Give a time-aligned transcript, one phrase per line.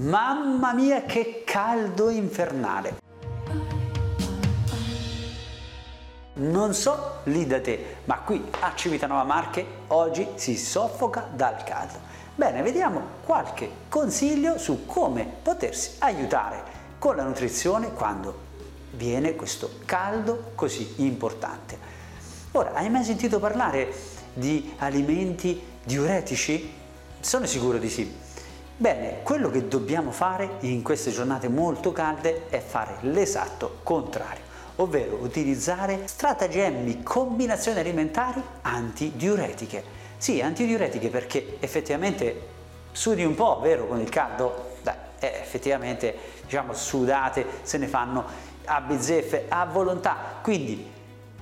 [0.00, 2.96] Mamma mia che caldo infernale!
[6.36, 11.98] Non so lì da te, ma qui a Civitanova Marche oggi si soffoca dal caldo.
[12.34, 16.62] Bene, vediamo qualche consiglio su come potersi aiutare
[16.98, 18.38] con la nutrizione quando
[18.92, 21.76] viene questo caldo così importante.
[22.52, 23.92] Ora, hai mai sentito parlare
[24.32, 26.72] di alimenti diuretici?
[27.20, 28.29] Sono sicuro di sì.
[28.80, 34.42] Bene, quello che dobbiamo fare in queste giornate molto calde è fare l'esatto contrario,
[34.76, 39.84] ovvero utilizzare stratagemmi, combinazioni alimentari antidiuretiche.
[40.16, 42.40] Sì, antidiuretiche perché effettivamente
[42.92, 44.76] sudi un po', vero, con il caldo?
[44.82, 48.24] Dai, eh, effettivamente, diciamo, sudate, se ne fanno
[48.64, 50.16] a bizzeffe, a volontà.
[50.40, 50.90] Quindi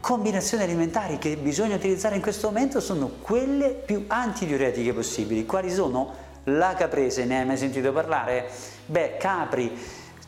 [0.01, 5.47] combinazioni alimentari che bisogna utilizzare in questo momento sono quelle più antidiuretiche possibili.
[5.47, 6.27] Quali sono?
[6.45, 8.49] La caprese, ne hai mai sentito parlare?
[8.87, 9.77] Beh, Capri,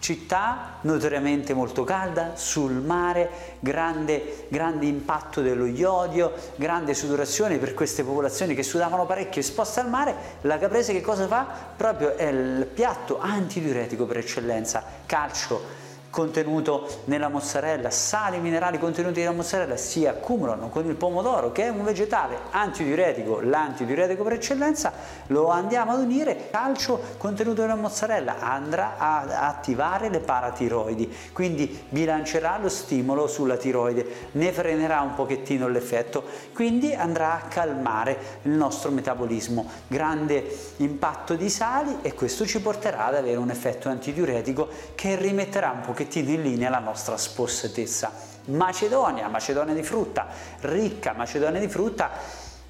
[0.01, 8.03] città notoriamente molto calda, sul mare, grande, grande impatto dello iodio, grande sudorazione per queste
[8.03, 11.47] popolazioni che sudavano parecchio esposte al mare, la caprese che cosa fa?
[11.77, 19.33] Proprio è il piatto antidiuretico per eccellenza, calcio, contenuto nella mozzarella, sali minerali contenuti nella
[19.33, 24.93] mozzarella si accumulano con il pomodoro che è un vegetale antidiuretico, l'antidiuretico per eccellenza,
[25.29, 32.59] lo andiamo ad unire, calcio contenuto nella mozzarella andrà ad attivare le paratiroidi, quindi bilancerà
[32.59, 38.91] lo stimolo sulla tiroide, ne frenerà un pochettino l'effetto, quindi andrà a calmare il nostro
[38.91, 40.45] metabolismo, grande
[40.79, 45.81] impatto di sali e questo ci porterà ad avere un effetto antidiuretico che rimetterà un
[45.81, 48.29] pochettino pochettino in linea la nostra spossatezza.
[48.47, 50.29] Macedonia, Macedonia di frutta,
[50.61, 52.11] ricca Macedonia di frutta,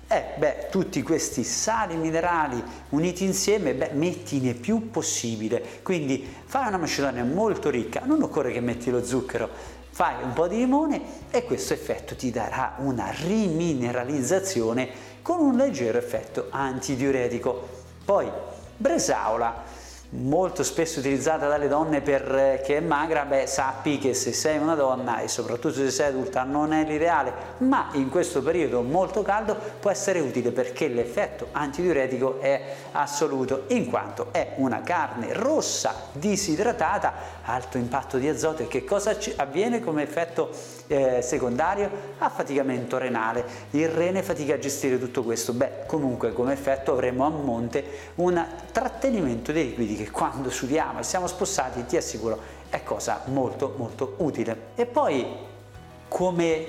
[0.09, 5.63] eh, beh, tutti questi sali minerali uniti insieme, beh, mettine più possibile.
[5.83, 9.49] Quindi fai una macedonia molto ricca, non occorre che metti lo zucchero,
[9.91, 14.89] fai un po' di limone e questo effetto ti darà una rimineralizzazione
[15.23, 17.69] con un leggero effetto antidiuretico.
[18.05, 18.29] Poi,
[18.77, 19.80] bresaola
[20.11, 25.21] molto spesso utilizzata dalle donne perché è magra, beh sappi che se sei una donna
[25.21, 29.91] e soprattutto se sei adulta non è l'ideale, ma in questo periodo molto caldo può
[29.91, 37.13] essere utile perché l'effetto antidiuretico è assoluto in quanto è una carne rossa disidratata,
[37.45, 38.63] alto impatto di azoto.
[38.63, 40.51] E che cosa avviene come effetto
[40.89, 41.89] eh, secondario?
[42.19, 47.29] Affaticamento renale, il rene fatica a gestire tutto questo, beh comunque come effetto avremo a
[47.29, 47.85] monte
[48.17, 53.75] un trattenimento dei liquidi che quando sudiamo e siamo spossati ti assicuro è cosa molto
[53.77, 54.69] molto utile.
[54.75, 55.27] E poi
[56.09, 56.67] come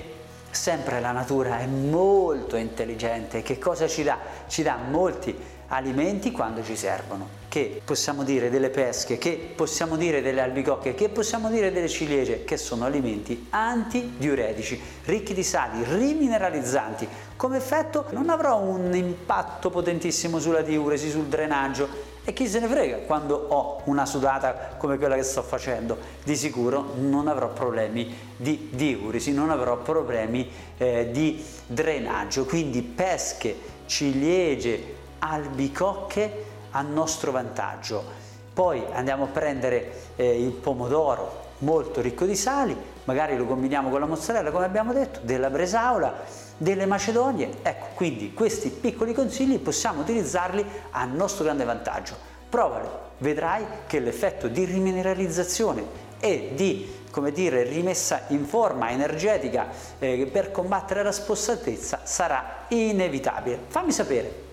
[0.50, 4.18] sempre la natura è molto intelligente, che cosa ci dà?
[4.46, 5.34] Ci dà molti
[5.68, 7.40] alimenti quando ci servono.
[7.48, 12.44] Che possiamo dire delle pesche, che possiamo dire delle albicocche, che possiamo dire delle ciliegie,
[12.44, 17.08] che sono alimenti antidiuretici, ricchi di sali, rimineralizzanti.
[17.36, 22.68] Come effetto non avrò un impatto potentissimo sulla diuresi, sul drenaggio, e chi se ne
[22.68, 25.98] frega quando ho una sudata come quella che sto facendo?
[26.22, 32.44] Di sicuro non avrò problemi di diuresi, non avrò problemi eh, di drenaggio.
[32.44, 33.56] Quindi pesche,
[33.86, 38.04] ciliegie, albicocche a nostro vantaggio.
[38.52, 44.00] Poi andiamo a prendere eh, il pomodoro molto ricco di sali, magari lo combiniamo con
[44.00, 46.22] la mozzarella come abbiamo detto, della bresaola
[46.56, 47.50] delle macedonie.
[47.62, 52.14] Ecco, quindi questi piccoli consigli possiamo utilizzarli a nostro grande vantaggio.
[52.48, 59.68] Provalo, vedrai che l'effetto di rimineralizzazione e di come dire, rimessa in forma energetica
[59.98, 63.58] eh, per combattere la spossatezza sarà inevitabile.
[63.68, 64.51] Fammi sapere